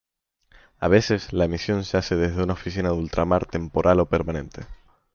[0.79, 4.63] A veces la emisión se hace desde una oficina de ultramar temporal o permanente.